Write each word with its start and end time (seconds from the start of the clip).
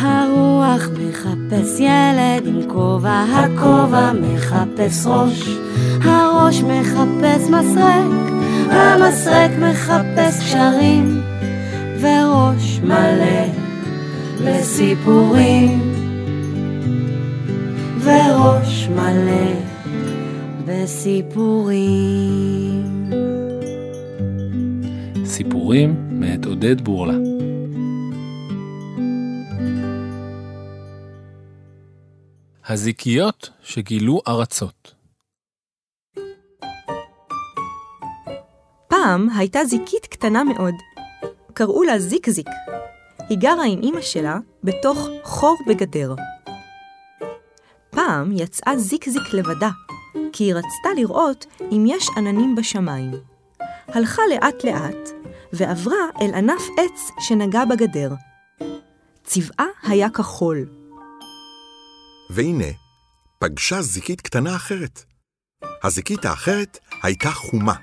הרוח 0.00 0.88
מחפש 0.88 1.80
ילד 1.80 2.46
עם 2.46 2.60
כובע, 2.68 3.24
הכובע 3.32 4.12
מחפש 4.12 5.06
ראש, 5.06 5.48
הראש 6.02 6.62
מחפש 6.62 7.50
מסרק, 7.50 8.32
המסרק 8.70 9.50
מחפש 9.60 10.40
קשרים, 10.40 11.22
וראש 12.00 12.80
מלא 12.84 13.46
בסיפורים, 14.44 15.94
וראש 18.00 18.88
מלא 18.88 19.52
בסיפורים. 20.66 22.04
סיפורים 25.24 26.03
מאת 26.20 26.44
עודד 26.44 26.80
בורלה. 26.80 27.14
הזיקיות 32.68 33.50
שגילו 33.62 34.20
ארצות. 34.28 34.94
פעם 38.88 39.28
הייתה 39.36 39.64
זיקית 39.64 40.06
קטנה 40.06 40.44
מאוד. 40.44 40.74
קראו 41.54 41.82
לה 41.82 41.98
זיק-זיק. 41.98 42.46
היא 43.28 43.38
גרה 43.38 43.64
עם 43.64 43.80
אמא 43.82 44.00
שלה 44.00 44.38
בתוך 44.64 45.08
חור 45.22 45.58
בגדר. 45.66 46.14
פעם 47.90 48.32
יצאה 48.32 48.78
זיק-זיק 48.78 49.32
לבדה, 49.32 49.70
כי 50.32 50.44
היא 50.44 50.54
רצתה 50.54 50.88
לראות 50.96 51.46
אם 51.72 51.84
יש 51.88 52.08
עננים 52.16 52.54
בשמיים. 52.54 53.10
הלכה 53.88 54.22
לאט-לאט, 54.30 55.08
ועברה 55.56 55.96
אל 56.20 56.34
ענף 56.34 56.62
עץ 56.78 57.10
שנגע 57.20 57.64
בגדר. 57.64 58.10
צבעה 59.24 59.66
היה 59.82 60.10
כחול. 60.10 60.66
והנה, 62.30 62.64
פגשה 63.38 63.82
זיקית 63.82 64.20
קטנה 64.20 64.56
אחרת. 64.56 65.04
הזיקית 65.84 66.24
האחרת 66.24 66.78
הייתה 67.02 67.30
חומה. 67.30 67.74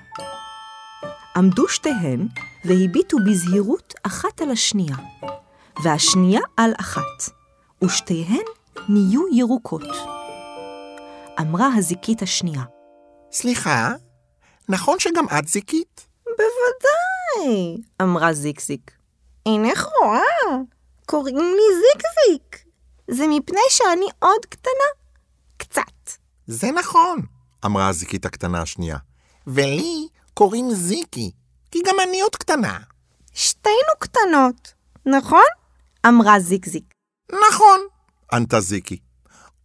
עמדו 1.36 1.68
שתיהן 1.68 2.28
והביטו 2.64 3.16
בזהירות 3.26 3.94
אחת 4.02 4.40
על 4.40 4.50
השנייה, 4.50 4.96
והשנייה 5.84 6.40
על 6.56 6.72
אחת, 6.80 7.32
ושתיהן 7.84 8.44
נהיו 8.88 9.22
ירוקות. 9.32 9.88
אמרה 11.40 11.68
הזיקית 11.76 12.22
השנייה, 12.22 12.62
סליחה, 13.32 13.92
נכון 14.68 14.98
שגם 14.98 15.24
את 15.38 15.48
זיקית? 15.48 16.11
בוודאי, 16.38 17.82
אמרה 18.02 18.32
זיקזיק. 18.32 18.90
אינך 19.46 19.86
רואה, 20.00 20.58
קוראים 21.06 21.36
לי 21.36 21.62
זיקזיק. 21.80 22.64
זה 23.10 23.24
מפני 23.28 23.60
שאני 23.68 24.06
עוד 24.18 24.46
קטנה. 24.48 24.88
קצת. 25.56 26.10
זה 26.46 26.70
נכון, 26.70 27.18
אמרה 27.64 27.88
הזיקית 27.88 28.24
הקטנה 28.26 28.62
השנייה. 28.62 28.96
ולי 29.46 30.08
קוראים 30.34 30.70
זיקי, 30.74 31.30
כי 31.70 31.78
גם 31.86 31.94
אני 32.08 32.20
עוד 32.20 32.36
קטנה. 32.36 32.78
שתינו 33.34 33.92
קטנות, 33.98 34.72
נכון? 35.06 35.44
אמרה 36.06 36.40
זיקזיק. 36.40 36.94
נכון, 37.32 37.80
ענתה 38.32 38.60
זיקי. 38.60 38.98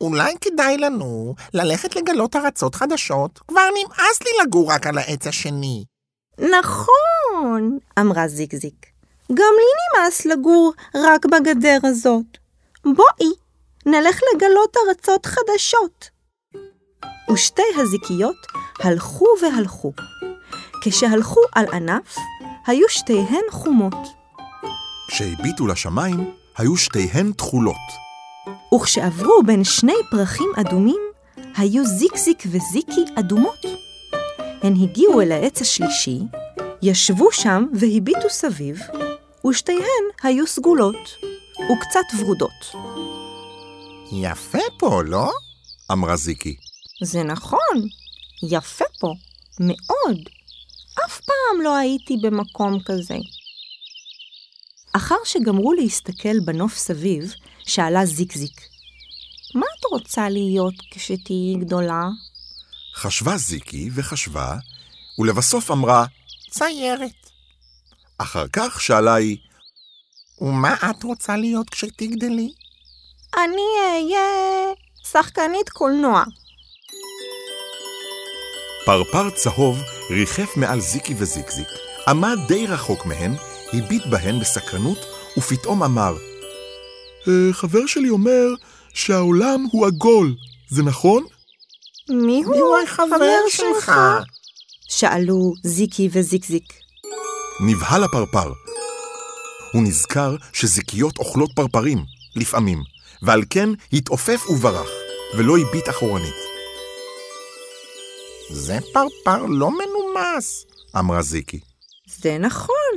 אולי 0.02 0.36
כדאי 0.42 0.78
לנו 0.78 1.36
ללכת 1.54 1.96
לגלות 1.96 2.36
ארצות 2.36 2.76
חדשות? 2.76 3.40
כבר 3.48 3.62
נמאס 3.76 4.22
לי 4.22 4.30
לגור 4.44 4.72
רק 4.72 4.88
על 4.88 4.98
העץ 4.98 5.28
השני. 5.28 5.86
נכון, 6.40 7.78
אמרה 8.00 8.28
זיקזיק. 8.28 8.86
גם 9.34 9.54
לי 9.58 10.00
נמאס 10.02 10.26
לגור 10.26 10.74
רק 10.96 11.26
בגדר 11.26 11.78
הזאת. 11.84 12.38
בואי, 12.86 13.34
נלך 13.86 14.20
לגלות 14.34 14.78
ארצות 14.88 15.26
חדשות. 15.26 16.10
ושתי 17.34 17.62
הזיקיות 17.78 18.36
הלכו 18.80 19.26
והלכו. 19.42 19.94
כשהלכו 20.84 21.42
על 21.56 21.66
ענף, 21.74 22.16
היו 22.68 22.90
שתיהן 22.90 23.44
חומות. 23.50 24.08
כשהביטו 25.08 25.68
לשמיים, 25.68 26.32
היו 26.58 26.78
שתיהן 26.78 27.32
תכולות. 27.32 27.76
וכשעברו 28.76 29.44
בין 29.46 29.64
שני 29.64 29.96
פרחים 30.12 30.50
אדומים, 30.56 31.02
היו 31.58 31.86
זיקזיק 31.86 32.44
וזיקי 32.46 33.06
אדומות. 33.16 33.87
הן 34.62 34.74
הגיעו 34.84 35.22
אל 35.22 35.32
העץ 35.32 35.62
השלישי, 35.62 36.20
ישבו 36.82 37.32
שם 37.32 37.66
והביטו 37.74 38.30
סביב, 38.30 38.80
ושתיהן 39.50 40.04
היו 40.24 40.48
סגולות, 40.48 41.16
וקצת 41.54 42.20
ורודות. 42.20 42.76
יפה 44.12 44.58
פה, 44.80 45.02
לא? 45.04 45.32
אמרה 45.92 46.16
זיקי. 46.16 46.56
זה 47.04 47.24
נכון, 47.24 47.88
יפה 48.50 48.86
פה, 49.00 49.14
מאוד. 49.60 50.18
אף 51.06 51.22
פעם 51.22 51.62
לא 51.64 51.76
הייתי 51.76 52.18
במקום 52.22 52.80
כזה. 52.86 53.18
אחר 54.94 55.16
שגמרו 55.26 55.74
להסתכל 55.74 56.40
בנוף 56.40 56.78
סביב, 56.78 57.34
שאלה 57.66 58.06
זיקזיק, 58.06 58.62
מה 59.56 59.66
את 59.80 59.86
רוצה 59.92 60.30
להיות 60.30 60.76
כשתהיי 60.92 61.56
גדולה? 61.60 62.04
חשבה 62.98 63.38
זיקי 63.38 63.90
וחשבה, 63.94 64.56
ולבסוף 65.20 65.72
אמרה, 65.72 66.06
ציירת. 66.50 67.30
אחר 68.18 68.46
כך 68.54 68.82
שאלה 68.82 69.14
היא, 69.16 69.38
ומה 70.42 70.76
את 70.90 71.04
רוצה 71.04 71.38
להיות 71.38 71.70
כשתגדלי? 71.70 72.50
אני 73.34 73.62
אהיה 73.82 74.74
שחקנית 75.12 75.70
קולנוע. 75.70 76.24
פרפר 78.86 79.30
צהוב 79.30 79.78
ריחף 80.10 80.58
מעל 80.58 80.80
זיקי 80.80 81.14
וזיקזיק, 81.18 81.68
עמד 82.08 82.38
די 82.48 82.68
רחוק 82.68 83.06
מהן, 83.06 83.34
הביט 83.74 84.06
בהן 84.06 84.40
בסקרנות, 84.40 85.06
ופתאום 85.38 85.84
אמר, 85.84 86.18
"אה, 87.28 87.54
חבר 87.54 87.86
שלי 87.86 88.10
אומר 88.10 88.48
שהעולם 88.94 89.66
הוא 89.72 89.88
עגול, 89.88 90.36
זה 90.70 90.84
נכון? 90.84 91.26
מי 92.10 92.44
הוא 92.44 92.78
החבר 92.84 93.40
שלך? 93.50 93.92
שאלו 94.90 95.54
זיקי 95.64 96.10
וזיקזיק. 96.12 96.74
נבהל 97.68 98.04
הפרפר. 98.04 98.54
הוא 99.74 99.84
נזכר 99.84 100.36
שזיקיות 100.54 101.18
אוכלות 101.18 101.50
פרפרים, 101.56 102.06
לפעמים, 102.36 102.82
ועל 103.22 103.44
כן 103.50 103.70
התעופף 103.94 104.50
וברח, 104.50 104.88
ולא 105.38 105.58
הביט 105.58 105.90
אחורנית. 105.90 106.36
זה 108.52 108.78
פרפר 108.94 109.46
לא 109.46 109.70
מנומס, 109.72 110.66
אמרה 111.00 111.22
זיקי. 111.22 111.60
זה 112.08 112.38
נכון, 112.38 112.96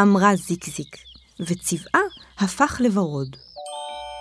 אמרה 0.00 0.36
זיקזיק, 0.36 0.96
וצבעה 1.40 2.02
הפך 2.38 2.80
לוורוד. 2.80 3.36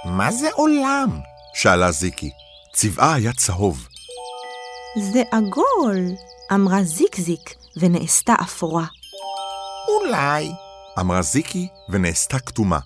מה 0.06 0.31
זה 0.31 0.50
עולם? 0.53 1.19
שאלה 1.53 1.92
זיקי. 1.92 2.30
צבעה 2.75 3.13
היה 3.13 3.34
צהוב. 3.34 3.88
זה 4.97 5.23
עגול, 5.31 5.97
אמרה 6.53 6.83
זיקזיק, 6.83 7.56
ונעשתה 7.78 8.33
אפורה. 8.41 8.85
אולי, 9.88 10.51
אמרה 11.00 11.22
זיקי 11.22 11.67
ונעשתה 11.89 12.39
כתומה. 12.39 12.79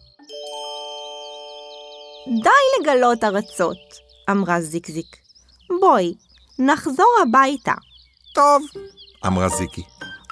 די 2.44 2.82
לגלות 2.82 3.24
ארצות, 3.24 3.78
אמרה 4.32 4.62
זיקזיק. 4.62 5.16
בואי, 5.82 6.14
נחזור 6.60 7.16
הביתה. 7.22 7.74
טוב, 8.36 8.64
אמרה 9.26 9.50
זיקי. 9.50 9.84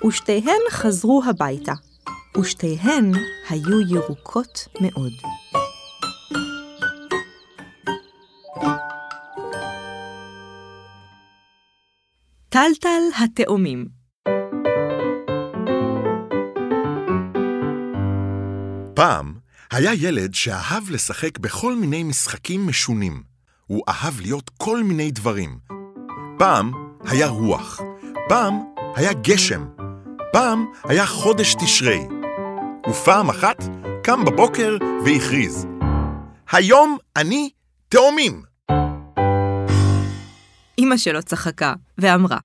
ושתיהן 0.07 0.61
חזרו 0.69 1.21
הביתה, 1.29 1.73
ושתיהן 2.37 3.11
היו 3.49 3.81
ירוקות 3.95 4.67
מאוד. 4.81 5.13
טלטל 12.57 13.01
התאומים 13.23 13.85
פעם 18.93 19.33
היה 19.71 19.93
ילד 19.93 20.33
שאהב 20.33 20.89
לשחק 20.89 21.39
בכל 21.39 21.75
מיני 21.75 22.03
משחקים 22.03 22.67
משונים. 22.67 23.23
הוא 23.67 23.83
אהב 23.89 24.21
להיות 24.21 24.49
כל 24.57 24.83
מיני 24.83 25.11
דברים. 25.11 25.59
פעם 26.37 26.71
היה 27.05 27.27
רוח, 27.27 27.81
פעם 28.29 28.53
היה 28.95 29.13
גשם, 29.13 29.65
פעם 30.31 30.65
היה 30.83 31.05
חודש 31.05 31.55
תשרי. 31.55 32.01
ופעם 32.89 33.29
אחת 33.29 33.63
קם 34.03 34.25
בבוקר 34.25 34.77
והכריז, 35.05 35.67
היום 36.51 36.97
אני 37.15 37.49
תאומים. 37.89 38.46
אמא 40.87 40.97
שלו 40.97 41.23
צחקה 41.23 41.73
ואמרה, 41.97 42.37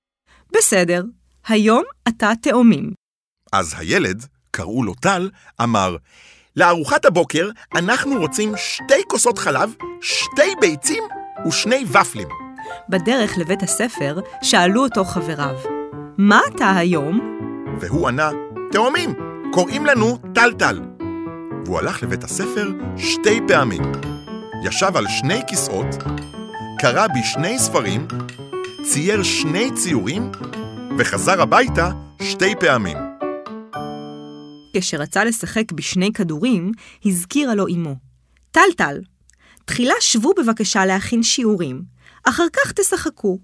בסדר, 0.53 1.03
היום 1.47 1.83
אתה 2.07 2.31
תאומים. 2.41 2.91
אז 3.53 3.75
הילד 3.77 4.25
קראו 4.51 4.83
לו 4.83 4.93
טל, 4.93 5.29
אמר, 5.61 5.95
לארוחת 6.55 7.05
הבוקר 7.05 7.49
אנחנו 7.75 8.19
רוצים 8.19 8.53
שתי 8.57 9.03
כוסות 9.07 9.37
חלב, 9.37 9.73
שתי 10.01 10.55
ביצים 10.61 11.03
ושני 11.47 11.85
ופלים. 11.87 12.27
בדרך 12.89 13.37
לבית 13.37 13.63
הספר 13.63 14.19
שאלו 14.41 14.83
אותו 14.83 15.05
חבריו, 15.05 15.55
מה 16.17 16.39
אתה 16.55 16.75
היום? 16.75 17.19
והוא 17.79 18.07
ענה, 18.07 18.29
תאומים, 18.71 19.13
קוראים 19.53 19.85
לנו 19.85 20.17
טל-טל. 20.35 20.81
והוא 21.65 21.79
הלך 21.79 22.03
לבית 22.03 22.23
הספר 22.23 22.71
שתי 22.97 23.39
פעמים. 23.47 23.81
ישב 24.63 24.97
על 24.97 25.07
שני 25.07 25.41
כיסאות, 25.47 25.95
קרא 26.83 27.07
בשני 27.07 27.59
ספרים, 27.59 28.07
צייר 28.83 29.23
שני 29.23 29.71
ציורים, 29.75 30.31
וחזר 30.97 31.41
הביתה 31.41 31.89
שתי 32.21 32.53
פעמים. 32.59 32.97
כשרצה 34.77 35.23
לשחק 35.23 35.71
בשני 35.71 36.13
כדורים, 36.13 36.71
הזכירה 37.05 37.55
לו 37.55 37.67
אמו. 37.67 37.95
טל-טל, 38.51 39.01
תחילה 39.65 39.93
שבו 39.99 40.31
בבקשה 40.37 40.85
להכין 40.85 41.23
שיעורים, 41.23 41.81
אחר 42.23 42.45
כך 42.53 42.71
תשחקו. 42.71 43.39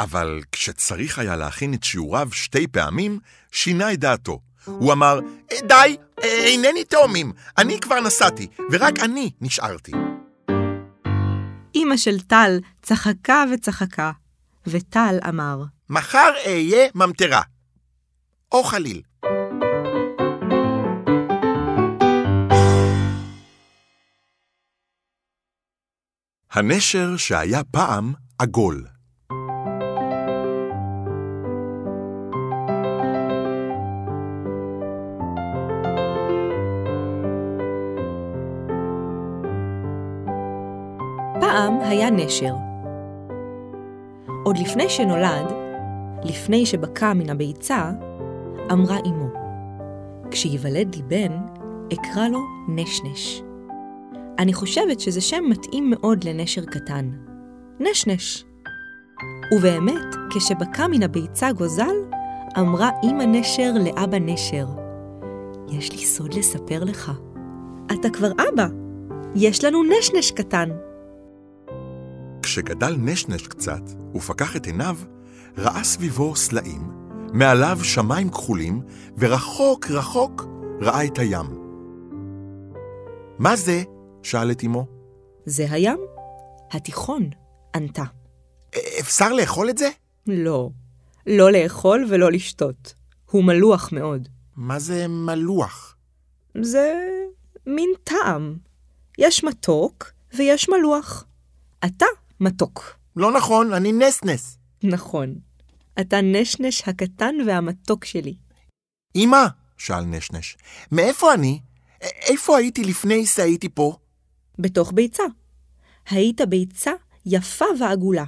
אבל 0.00 0.40
כשצריך 0.52 1.18
היה 1.18 1.36
להכין 1.36 1.74
את 1.74 1.84
שיעוריו 1.84 2.28
שתי 2.32 2.66
פעמים, 2.66 3.18
שינה 3.50 3.92
את 3.92 4.00
דעתו. 4.00 4.40
הוא 4.64 4.92
אמר, 4.92 5.20
"אה, 5.52 5.56
די, 5.68 5.96
אה, 6.22 6.44
אינני 6.44 6.84
תאומים, 6.84 7.32
אני 7.58 7.80
כבר 7.80 8.00
נסעתי, 8.00 8.46
ורק 8.70 8.98
אני 8.98 9.30
נשארתי. 9.40 9.92
אמא 11.82 11.96
של 11.96 12.20
טל 12.20 12.58
צחקה 12.82 13.44
וצחקה, 13.54 14.12
וטל 14.66 15.18
אמר, 15.28 15.62
מחר 15.90 16.30
אהיה 16.46 16.88
ממטרה. 16.94 17.42
או 18.52 18.62
חליל. 18.64 19.02
הנשר 26.52 27.16
שהיה 27.16 27.64
פעם 27.64 28.12
עגול. 28.38 28.86
פעם 41.52 41.80
היה 41.80 42.10
נשר. 42.10 42.54
עוד 44.44 44.58
לפני 44.58 44.88
שנולד, 44.88 45.52
לפני 46.24 46.66
שבקע 46.66 47.12
מן 47.12 47.30
הביצה, 47.30 47.90
אמרה 48.72 48.96
אמו, 49.06 49.28
כשייוולד 50.30 50.94
לי 50.94 51.02
בן, 51.02 51.32
אקרא 51.92 52.28
לו 52.28 52.38
נשנש. 52.68 53.42
אני 54.38 54.52
חושבת 54.52 55.00
שזה 55.00 55.20
שם 55.20 55.44
מתאים 55.48 55.90
מאוד 55.90 56.24
לנשר 56.24 56.64
קטן. 56.64 57.10
נשנש. 57.80 58.44
ובאמת, 59.54 60.16
כשבקע 60.30 60.86
מן 60.86 61.02
הביצה 61.02 61.52
גוזל, 61.52 61.94
אמרה 62.58 62.90
אמא 63.04 63.22
נשר 63.22 63.72
לאבא 63.84 64.18
נשר, 64.18 64.66
יש 65.68 65.92
לי 65.92 66.04
סוד 66.04 66.34
לספר 66.34 66.84
לך. 66.84 67.12
אתה 67.92 68.10
כבר 68.10 68.30
אבא. 68.32 68.66
יש 69.34 69.64
לנו 69.64 69.82
נשנש 69.82 70.30
קטן. 70.30 70.68
כשגדל 72.42 72.96
נשנש 72.98 73.46
קצת 73.46 73.82
ופקח 74.14 74.56
את 74.56 74.66
עיניו, 74.66 74.96
ראה 75.58 75.84
סביבו 75.84 76.36
סלעים, 76.36 76.90
מעליו 77.32 77.78
שמיים 77.82 78.30
כחולים, 78.30 78.82
ורחוק 79.18 79.90
רחוק 79.90 80.46
ראה 80.80 81.04
את 81.04 81.18
הים. 81.18 81.46
מה 83.38 83.56
זה? 83.56 83.82
שאל 84.22 84.50
את 84.50 84.64
אמו. 84.64 84.86
זה 85.46 85.66
הים? 85.70 85.98
התיכון, 86.70 87.30
ענתה. 87.74 88.04
אפשר 89.00 89.32
לאכול 89.32 89.70
את 89.70 89.78
זה? 89.78 89.88
לא, 90.26 90.70
לא 91.26 91.52
לאכול 91.52 92.06
ולא 92.08 92.32
לשתות. 92.32 92.94
הוא 93.30 93.44
מלוח 93.44 93.92
מאוד. 93.92 94.28
מה 94.56 94.78
זה 94.78 95.08
מלוח? 95.08 95.96
זה 96.62 96.92
מין 97.66 97.90
טעם. 98.04 98.56
יש 99.18 99.44
מתוק 99.44 100.12
ויש 100.36 100.68
מלוח. 100.68 101.24
אתה 101.84 102.06
מתוק. 102.42 102.98
לא 103.16 103.32
נכון, 103.32 103.72
אני 103.72 103.92
נסנס. 103.92 104.58
נכון. 104.84 105.34
אתה 106.00 106.20
נשנש 106.20 106.82
הקטן 106.88 107.34
והמתוק 107.46 108.04
שלי. 108.04 108.34
אמא, 109.16 109.46
שאל 109.78 110.04
נשנש, 110.04 110.56
מאיפה 110.92 111.34
אני? 111.34 111.60
א- 112.02 112.06
איפה 112.06 112.56
הייתי 112.58 112.84
לפני 112.84 113.26
שהייתי 113.26 113.68
פה? 113.68 113.96
בתוך 114.58 114.92
ביצה. 114.92 115.22
היית 116.10 116.40
ביצה 116.48 116.90
יפה 117.26 117.64
ועגולה. 117.80 118.24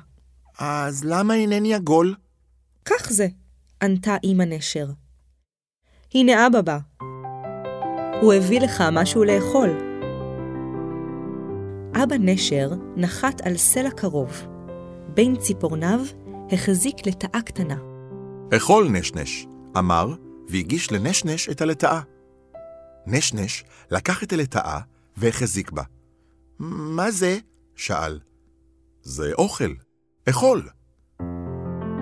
אז 0.58 1.04
למה 1.04 1.34
אינני 1.34 1.74
עגול? 1.74 2.14
כך 2.84 3.12
זה, 3.12 3.26
ענתה 3.82 4.16
אמא 4.24 4.42
נשר. 4.42 4.86
הנה 6.14 6.46
אבא 6.46 6.60
בא. 6.60 6.78
הוא 8.22 8.32
הביא 8.34 8.60
לך 8.60 8.82
משהו 8.92 9.24
לאכול. 9.24 9.93
אבא 12.02 12.16
נשר 12.20 12.70
נחת 12.96 13.40
על 13.40 13.56
סלע 13.56 13.90
קרוב. 13.90 14.46
בין 15.14 15.36
ציפורניו 15.36 16.00
החזיק 16.52 17.06
לטאה 17.06 17.42
קטנה. 17.42 17.76
אכול 18.56 18.88
נשנש, 18.88 19.46
אמר, 19.78 20.14
והגיש 20.48 20.92
לנשנש 20.92 21.48
את 21.48 21.60
הלטאה. 21.60 22.00
נשנש 23.06 23.64
לקח 23.90 24.22
את 24.22 24.32
הלטאה 24.32 24.80
והחזיק 25.16 25.70
בה. 25.70 25.82
מה 26.58 27.10
זה? 27.10 27.38
שאל. 27.76 28.20
זה 29.02 29.32
אוכל. 29.38 29.72
אכול. 30.28 30.68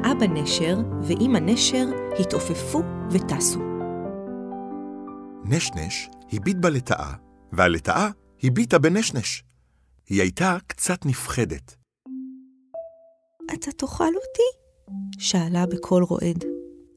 אבא 0.05 0.27
נשר 0.27 0.79
ואמא 1.03 1.39
נשר 1.39 1.87
התעופפו 2.19 2.83
וטסו. 3.11 3.61
נשנש 5.45 6.11
הביט 6.33 6.57
בלטאה, 6.57 7.13
והלטאה 7.53 8.09
הביטה 8.43 8.79
בנשנש. 8.79 9.45
היא 10.13 10.21
הייתה 10.21 10.57
קצת 10.67 11.07
נפחדת. 11.07 11.75
אתה 13.55 13.73
תאכל 13.73 14.05
אותי? 14.05 14.59
שאלה 15.19 15.67
בקול 15.67 16.03
רועד. 16.03 16.45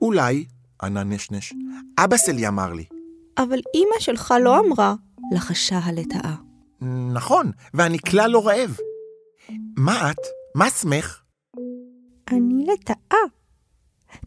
אולי, 0.02 0.46
ענה 0.82 1.04
נשנש, 1.04 1.54
אבא 2.00 2.18
שלי 2.18 2.48
אמר 2.48 2.74
לי. 2.74 2.86
אבל 3.38 3.60
אמא 3.76 4.00
שלך 4.00 4.34
לא 4.42 4.60
אמרה, 4.60 4.96
לחשה 5.32 5.78
הלטאה. 5.78 6.36
נכון, 7.14 7.52
ואני 7.74 8.00
כלל 8.00 8.32
לא 8.32 8.48
רעב. 8.48 8.78
מה 9.78 10.12
את? 10.12 10.22
מה 10.56 10.70
שמך? 10.70 11.22
אני 12.32 12.66
לטאה. 12.66 13.20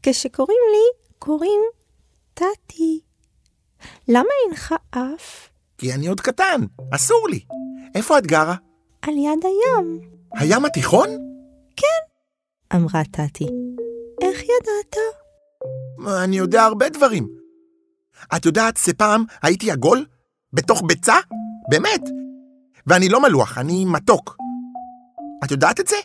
כשקוראים 0.02 0.62
לי, 0.72 1.08
קוראים 1.18 1.60
טאטי. 2.34 3.00
למה 4.08 4.28
אינך 4.46 4.74
אף? 4.90 5.48
כי 5.78 5.94
אני 5.94 6.06
עוד 6.06 6.20
קטן, 6.20 6.60
אסור 6.94 7.28
לי. 7.30 7.40
איפה 7.94 8.18
את 8.18 8.26
גרה? 8.26 8.54
על 9.08 9.14
יד 9.16 9.44
הים. 9.44 10.00
הים 10.34 10.64
התיכון? 10.64 11.08
אמרה 12.74 13.02
טאטי. 13.04 13.46
איך 14.22 14.42
ידעת? 14.42 14.96
אני 16.24 16.36
יודע 16.36 16.62
הרבה 16.62 16.88
דברים. 16.88 17.28
את 18.36 18.46
יודעת 18.46 18.76
שפעם 18.76 19.24
הייתי 19.42 19.70
עגול? 19.70 20.06
בתוך 20.52 20.82
ביצה? 20.86 21.14
באמת. 21.70 22.00
ואני 22.86 23.08
לא 23.08 23.22
מלוח, 23.22 23.58
אני 23.58 23.84
מתוק. 23.84 24.36
את 25.44 25.50
יודעת 25.50 25.80
את 25.80 25.86
זה? 25.86 25.96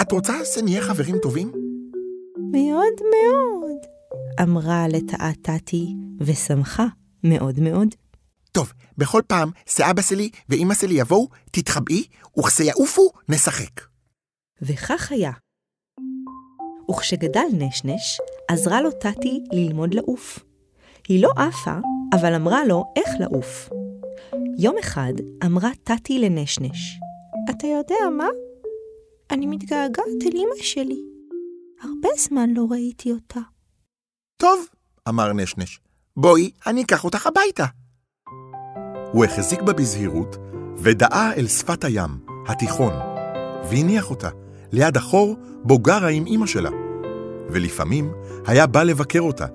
את 0.00 0.12
רוצה 0.12 0.32
שנהיה 0.44 0.82
חברים 0.82 1.18
טובים? 1.18 1.52
מאוד 2.52 2.94
מאוד, 3.00 3.78
אמרה 4.42 4.88
לטאה 4.88 5.30
טאטי, 5.42 5.86
ושמחה 6.20 6.86
מאוד 7.24 7.60
מאוד. 7.60 7.88
בכל 8.98 9.22
פעם 9.26 9.50
שאבא 9.66 10.02
שלי 10.02 10.30
ואימא 10.48 10.74
שלי 10.74 10.94
יבואו, 10.94 11.28
תתחבאי, 11.50 12.04
וכשיעופו, 12.38 13.10
נשחק. 13.28 13.80
וכך 14.62 15.12
היה. 15.12 15.32
וכשגדל 16.90 17.46
נשנש, 17.52 18.20
עזרה 18.48 18.80
לו 18.80 18.90
טאטי 18.90 19.40
ללמוד 19.52 19.94
לעוף. 19.94 20.38
היא 21.08 21.22
לא 21.22 21.30
עפה, 21.36 21.78
אבל 22.14 22.34
אמרה 22.34 22.64
לו 22.64 22.84
איך 22.96 23.08
לעוף. 23.20 23.68
יום 24.58 24.76
אחד 24.80 25.12
אמרה 25.44 25.70
טאטי 25.84 26.18
לנשנש, 26.18 26.98
אתה 27.50 27.66
יודע 27.66 28.10
מה? 28.18 28.28
אני 29.30 29.46
מתגעגעת 29.46 30.22
אל 30.26 30.36
אמא 30.36 30.62
שלי. 30.62 31.00
הרבה 31.82 32.08
זמן 32.16 32.50
לא 32.50 32.66
ראיתי 32.70 33.12
אותה. 33.12 33.40
טוב, 34.36 34.66
אמר 35.08 35.32
נשנש, 35.32 35.80
בואי, 36.16 36.50
אני 36.66 36.82
אקח 36.82 37.04
אותך 37.04 37.26
הביתה. 37.26 37.64
הוא 39.14 39.24
החזיק 39.24 39.62
בה 39.62 39.72
בזהירות, 39.72 40.36
ודאה 40.76 41.32
אל 41.36 41.46
שפת 41.46 41.84
הים, 41.84 42.10
התיכון, 42.48 42.92
והניח 43.70 44.10
אותה, 44.10 44.28
ליד 44.72 44.96
החור 44.96 45.36
בו 45.62 45.78
גרה 45.78 46.08
עם 46.08 46.24
אמא 46.26 46.46
שלה. 46.46 46.70
ולפעמים 47.48 48.12
היה 48.46 48.66
בא 48.66 48.82
לבקר 48.82 49.20
אותה. 49.20 49.46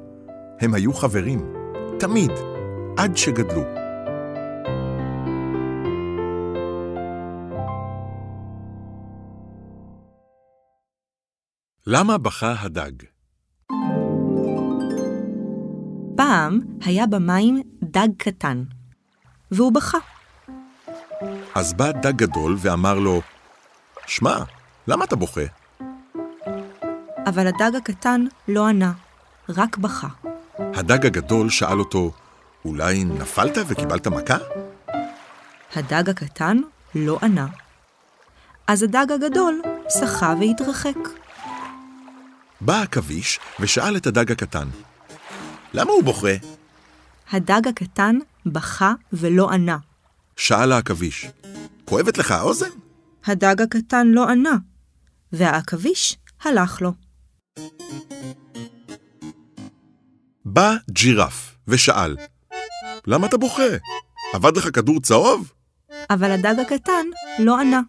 הם 0.61 0.73
היו 0.73 0.93
חברים, 0.93 1.53
תמיד, 1.99 2.31
עד 2.97 3.17
שגדלו. 3.17 3.61
למה 11.87 12.17
בכה 12.17 12.55
הדג? 12.59 12.91
פעם 16.17 16.59
היה 16.85 17.07
במים 17.07 17.61
דג 17.83 18.09
קטן, 18.17 18.63
והוא 19.51 19.71
בכה. 19.71 19.97
אז 21.55 21.73
בא 21.73 21.91
דג 21.91 22.15
גדול 22.15 22.57
ואמר 22.59 22.99
לו, 22.99 23.21
שמע, 24.07 24.37
למה 24.87 25.05
אתה 25.05 25.15
בוכה? 25.15 25.41
אבל 27.25 27.47
הדג 27.47 27.75
הקטן 27.77 28.25
לא 28.47 28.67
ענה, 28.67 28.91
רק 29.49 29.77
בכה. 29.77 30.07
הדג 30.59 31.05
הגדול 31.05 31.49
שאל 31.49 31.79
אותו, 31.79 32.11
אולי 32.65 33.03
נפלת 33.03 33.57
וקיבלת 33.67 34.07
מכה? 34.07 34.37
הדג 35.75 36.09
הקטן 36.09 36.57
לא 36.95 37.19
ענה. 37.23 37.47
אז 38.67 38.83
הדג 38.83 39.05
הגדול 39.11 39.61
שחה 39.99 40.33
והתרחק. 40.39 40.97
בא 42.61 42.81
עכביש 42.81 43.39
ושאל 43.59 43.97
את 43.97 44.07
הדג 44.07 44.31
הקטן, 44.31 44.67
למה 45.73 45.91
הוא 45.91 46.03
בוכה? 46.03 46.58
הדג 47.31 47.67
הקטן 47.67 48.17
בכה 48.45 48.93
ולא 49.13 49.49
ענה. 49.49 49.77
שאל 50.37 50.71
העכביש, 50.71 51.27
כואבת 51.85 52.17
לך 52.17 52.31
האוזן? 52.31 52.69
הדג 53.25 53.61
הקטן 53.61 54.07
לא 54.07 54.29
ענה, 54.29 54.57
והעכביש 55.31 56.17
הלך 56.41 56.81
לו. 56.81 56.93
בא 60.45 60.75
ג'ירף 60.91 61.57
ושאל, 61.67 62.15
למה 63.07 63.27
אתה 63.27 63.37
בוכה? 63.37 63.63
עבד 64.33 64.57
לך 64.57 64.75
כדור 64.75 65.01
צהוב? 65.01 65.51
אבל 66.09 66.31
הדג 66.31 66.59
הקטן 66.59 67.05
לא 67.39 67.59
ענה, 67.59 67.81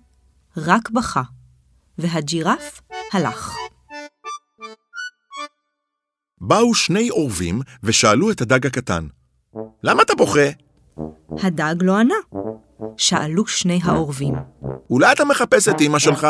רק 0.56 0.90
בכה, 0.90 1.22
והג'ירף 1.98 2.80
הלך. 3.12 3.56
באו 6.40 6.74
שני 6.74 7.08
עורבים 7.08 7.60
ושאלו 7.82 8.30
את 8.30 8.40
הדג 8.40 8.66
הקטן, 8.66 9.06
למה 9.82 10.02
אתה 10.02 10.14
בוכה? 10.14 10.48
הדג 11.42 11.74
לא 11.82 11.98
ענה. 11.98 12.14
שאלו 12.96 13.46
שני 13.46 13.80
העורבים. 13.84 14.34
אולי 14.90 15.12
אתה 15.12 15.24
מחפש 15.24 15.68
את 15.68 15.80
אמא 15.80 15.98
שלך? 15.98 16.26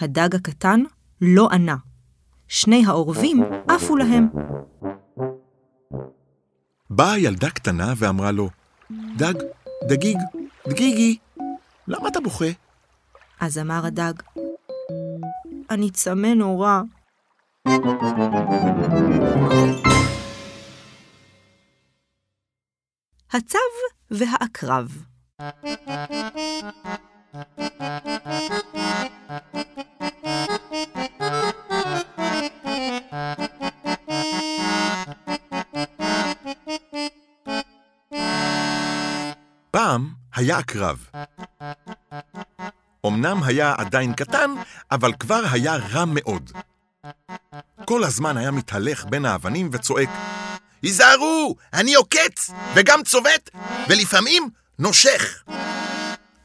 הדג 0.00 0.34
הקטן 0.34 0.82
לא 1.20 1.48
ענה. 1.52 1.76
שני 2.48 2.84
העורבים 2.86 3.42
עפו 3.68 3.96
להם. 3.96 4.28
באה 6.90 7.18
ילדה 7.18 7.50
קטנה 7.50 7.92
ואמרה 7.96 8.30
לו, 8.30 8.48
דג, 9.16 9.34
דגיג, 9.88 10.18
דגיגי, 10.68 11.18
למה 11.88 12.08
אתה 12.08 12.20
בוכה? 12.20 12.50
אז 13.40 13.58
אמר 13.58 13.86
הדג, 13.86 14.12
אני 15.70 15.90
צמא 15.90 16.34
נורא. 16.34 16.80
הצב 23.32 23.58
והעקרב 24.10 25.04
פעם 39.70 40.08
היה 40.34 40.58
עקרב. 40.58 41.06
אמנם 43.06 43.42
היה 43.42 43.74
עדיין 43.78 44.12
קטן, 44.12 44.50
אבל 44.90 45.12
כבר 45.12 45.42
היה 45.52 45.76
רע 45.76 46.04
מאוד. 46.04 46.50
כל 47.84 48.04
הזמן 48.04 48.36
היה 48.36 48.50
מתהלך 48.50 49.04
בין 49.04 49.24
האבנים 49.24 49.68
וצועק, 49.72 50.08
היזהרו, 50.82 51.56
אני 51.72 51.94
עוקץ, 51.94 52.50
וגם 52.74 53.02
צובט, 53.02 53.50
ולפעמים 53.88 54.48
נושך. 54.78 55.44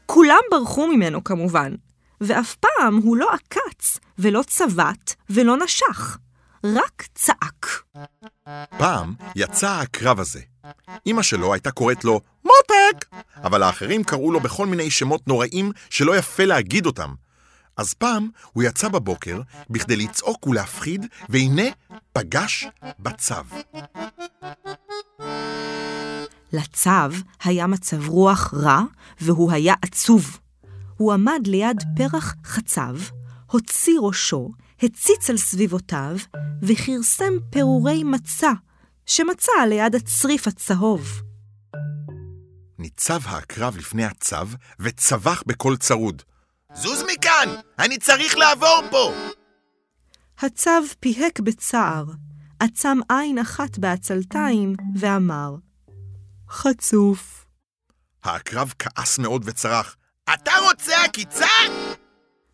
כולם 0.06 0.40
ברחו 0.50 0.86
ממנו 0.86 1.24
כמובן, 1.24 1.74
ואף 2.20 2.54
פעם 2.54 2.96
הוא 2.96 3.16
לא 3.16 3.28
עקץ, 3.32 3.98
ולא 4.18 4.42
צבט, 4.46 5.14
ולא 5.30 5.56
נשך, 5.56 6.18
רק 6.64 7.02
צעק. 7.14 7.82
פעם 8.78 9.14
יצא 9.36 9.70
העקרב 9.70 10.20
הזה. 10.20 10.40
אמא 11.06 11.22
שלו 11.22 11.52
הייתה 11.52 11.70
קוראת 11.70 12.04
לו 12.04 12.20
מותק, 12.44 13.04
אבל 13.44 13.62
האחרים 13.62 14.04
קראו 14.04 14.32
לו 14.32 14.40
בכל 14.40 14.66
מיני 14.66 14.90
שמות 14.90 15.28
נוראים 15.28 15.72
שלא 15.90 16.16
יפה 16.16 16.44
להגיד 16.44 16.86
אותם. 16.86 17.14
אז 17.76 17.94
פעם 17.94 18.28
הוא 18.52 18.62
יצא 18.62 18.88
בבוקר 18.88 19.40
בכדי 19.70 19.96
לצעוק 19.96 20.46
ולהפחיד, 20.46 21.06
והנה 21.28 21.62
פגש 22.12 22.66
בצו. 22.98 23.34
לצב 26.52 27.12
היה 27.44 27.66
מצב 27.66 28.08
רוח 28.08 28.54
רע, 28.54 28.80
והוא 29.20 29.52
היה 29.52 29.74
עצוב. 29.82 30.38
הוא 30.96 31.12
עמד 31.12 31.40
ליד 31.46 31.82
פרח 31.96 32.34
חצב, 32.44 32.96
הוציא 33.46 33.98
ראשו, 34.00 34.52
הציץ 34.82 35.30
על 35.30 35.36
סביבותיו, 35.36 36.16
וכרסם 36.62 37.32
פירורי 37.50 38.04
מצה, 38.04 38.52
שמצא 39.06 39.52
ליד 39.68 39.94
הצריף 39.94 40.48
הצהוב. 40.48 41.22
ניצב 42.78 43.20
העקרב 43.24 43.76
לפני 43.76 44.04
הצו 44.04 44.36
וצווח 44.80 45.42
בקול 45.46 45.76
צרוד. 45.76 46.22
זוז 46.74 47.02
מכאן! 47.02 47.48
אני 47.78 47.98
צריך 47.98 48.36
לעבור 48.36 48.80
פה! 48.90 49.12
הצב 50.38 50.82
פיהק 51.00 51.40
בצער, 51.40 52.04
עצם 52.60 52.98
עין 53.08 53.38
אחת 53.38 53.78
בעצלתיים, 53.78 54.74
ואמר, 54.96 55.54
חצוף. 56.48 57.46
העקרב 58.24 58.72
כעס 58.78 59.18
מאוד 59.18 59.42
וצרח. 59.46 59.96
אתה 60.34 60.52
רוצה 60.70 61.04
עקיצה? 61.04 61.46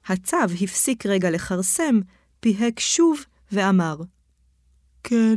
הצב 0.07 0.49
הפסיק 0.63 1.07
רגע 1.07 1.31
לכרסם, 1.31 2.01
פיהק 2.41 2.81
שוב 2.81 3.25
ואמר, 3.53 3.97
כן. 5.05 5.37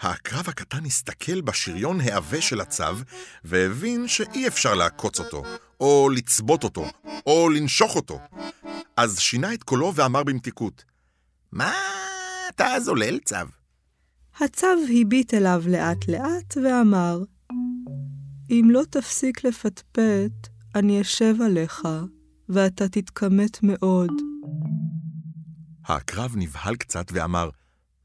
העקרב 0.00 0.48
הקטן 0.48 0.84
הסתכל 0.84 1.40
בשריון 1.40 2.00
העבה 2.00 2.40
של 2.40 2.60
הצו, 2.60 2.84
והבין 3.44 4.08
שאי 4.08 4.46
אפשר 4.48 4.74
לעקוץ 4.74 5.20
אותו, 5.20 5.42
או 5.80 6.08
לצבות 6.14 6.64
אותו, 6.64 6.84
או 7.26 7.48
לנשוך 7.48 7.96
אותו. 7.96 8.20
אז 8.96 9.18
שינה 9.18 9.54
את 9.54 9.62
קולו 9.62 9.92
ואמר 9.94 10.22
במתיקות, 10.22 10.84
מה 11.52 11.72
אתה 12.48 12.80
זולל, 12.80 13.18
צו? 13.18 13.36
הצב 14.40 14.76
הביט 15.00 15.34
אליו 15.34 15.62
לאט-לאט 15.66 16.56
ואמר, 16.64 17.22
אם 18.50 18.68
לא 18.70 18.82
תפסיק 18.90 19.44
לפטפט, 19.44 20.48
אני 20.74 21.00
אשב 21.00 21.34
עליך, 21.44 21.82
ואתה 22.48 22.88
תתכמת 22.88 23.62
מאוד. 23.62 24.10
העקרב 25.84 26.32
נבהל 26.36 26.76
קצת 26.76 27.06
ואמר, 27.12 27.50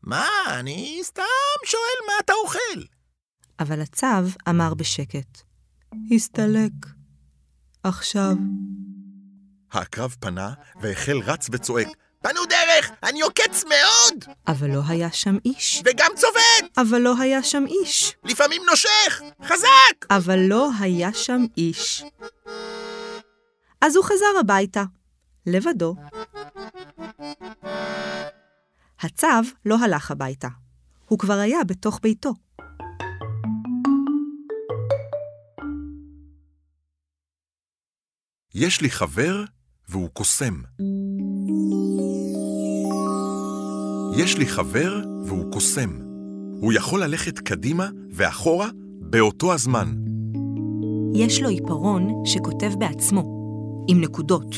מה, 0.03 0.27
אני 0.47 0.99
סתם 1.03 1.23
שואל 1.65 2.07
מה 2.07 2.13
אתה 2.25 2.33
אוכל. 2.43 2.81
אבל 3.59 3.81
הצב 3.81 4.25
אמר 4.49 4.73
בשקט, 4.73 5.41
הסתלק. 6.15 6.71
עכשיו. 7.83 8.33
העקרב 9.71 10.15
פנה 10.19 10.53
והחל 10.81 11.17
רץ 11.25 11.47
וצועק, 11.51 11.87
פנו 12.21 12.45
דרך, 12.45 12.91
אני 13.03 13.21
עוקץ 13.21 13.63
מאוד! 13.63 14.35
אבל 14.47 14.67
לא 14.69 14.81
היה 14.87 15.11
שם 15.11 15.37
איש. 15.45 15.81
וגם 15.85 16.11
צובט! 16.15 16.77
אבל 16.77 16.99
לא 17.01 17.13
היה 17.19 17.43
שם 17.43 17.63
איש. 17.67 18.15
לפעמים 18.23 18.61
נושך! 18.69 19.21
חזק! 19.43 20.05
אבל 20.09 20.39
לא 20.39 20.69
היה 20.79 21.13
שם 21.13 21.45
איש. 21.57 22.03
אז 23.81 23.95
הוא 23.95 24.05
חזר 24.05 24.39
הביתה, 24.39 24.83
לבדו. 25.45 25.95
הצב 29.01 29.43
לא 29.65 29.77
הלך 29.79 30.11
הביתה. 30.11 30.47
הוא 31.05 31.19
כבר 31.19 31.33
היה 31.33 31.63
בתוך 31.67 31.99
ביתו. 32.03 32.33
יש 38.53 38.81
לי 38.81 38.89
חבר 38.89 39.43
והוא 39.89 40.09
קוסם. 40.09 40.61
יש 44.17 44.37
לי 44.37 44.45
חבר 44.45 45.01
והוא 45.25 45.51
קוסם. 45.51 45.89
הוא 46.61 46.73
יכול 46.73 47.03
ללכת 47.03 47.39
קדימה 47.39 47.89
ואחורה 48.11 48.69
באותו 49.01 49.53
הזמן. 49.53 49.95
יש 51.15 51.41
לו 51.41 51.49
עיפרון 51.49 52.07
שכותב 52.25 52.71
בעצמו, 52.79 53.21
עם 53.89 54.01
נקודות. 54.01 54.55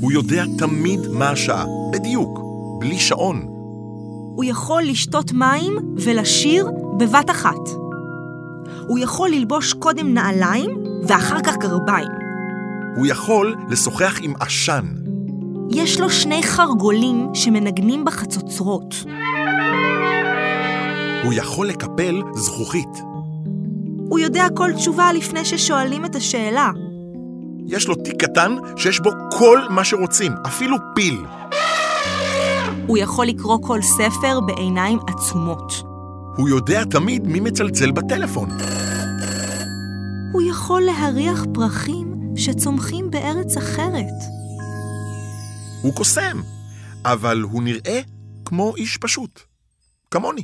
הוא 0.00 0.12
יודע 0.12 0.44
תמיד 0.58 1.00
מה 1.18 1.30
השעה, 1.30 1.64
בדיוק, 1.92 2.49
בלי 2.80 2.98
שעון. 2.98 3.46
הוא 4.36 4.44
יכול 4.44 4.82
לשתות 4.82 5.32
מים 5.32 5.72
ולשיר 5.96 6.70
בבת 6.98 7.30
אחת. 7.30 7.68
הוא 8.88 8.98
יכול 8.98 9.30
ללבוש 9.30 9.72
קודם 9.72 10.14
נעליים 10.14 10.70
ואחר 11.08 11.40
כך 11.40 11.56
גרביים. 11.56 12.08
הוא 12.96 13.06
יכול 13.06 13.56
לשוחח 13.68 14.18
עם 14.22 14.32
עשן. 14.40 14.84
יש 15.70 16.00
לו 16.00 16.10
שני 16.10 16.42
חרגולים 16.42 17.28
שמנגנים 17.34 18.04
בחצוצרות. 18.04 18.94
הוא 21.24 21.32
יכול 21.32 21.68
לקפל 21.68 22.22
זכוכית. 22.34 22.98
הוא 24.08 24.18
יודע 24.18 24.46
כל 24.56 24.70
תשובה 24.72 25.12
לפני 25.12 25.44
ששואלים 25.44 26.04
את 26.04 26.16
השאלה. 26.16 26.70
יש 27.66 27.88
לו 27.88 27.94
תיק 27.94 28.24
קטן 28.24 28.56
שיש 28.76 29.00
בו 29.00 29.10
כל 29.38 29.60
מה 29.70 29.84
שרוצים, 29.84 30.32
אפילו 30.46 30.76
פיל. 30.94 31.24
הוא 32.90 32.98
יכול 32.98 33.26
לקרוא 33.26 33.58
כל 33.62 33.82
ספר 33.82 34.40
בעיניים 34.40 34.98
עצומות. 35.06 35.72
הוא 36.36 36.48
יודע 36.48 36.84
תמיד 36.84 37.26
מי 37.26 37.40
מצלצל 37.40 37.90
בטלפון. 37.90 38.48
הוא 40.32 40.42
יכול 40.42 40.82
להריח 40.82 41.44
פרחים 41.54 42.20
שצומחים 42.36 43.10
בארץ 43.10 43.56
אחרת. 43.56 44.14
הוא 45.82 45.94
קוסם, 45.94 46.40
אבל 47.04 47.40
הוא 47.40 47.62
נראה 47.62 48.00
כמו 48.44 48.76
איש 48.76 48.96
פשוט. 48.96 49.40
כמוני. 50.10 50.42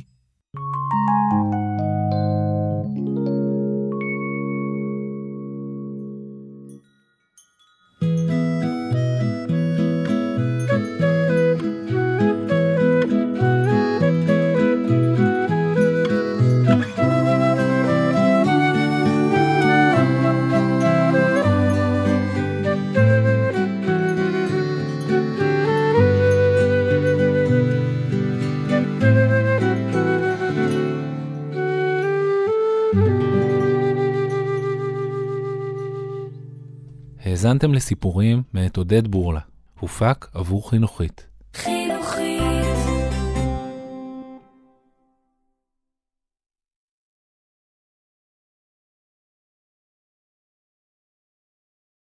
האזנתם 37.47 37.73
לסיפורים 37.73 38.43
מאת 38.53 38.77
עודד 38.77 39.07
בורלה. 39.07 39.39
הופק 39.79 40.27
עבור 40.33 40.69
חינוכית. 40.69 41.27
חינוכית 41.53 41.96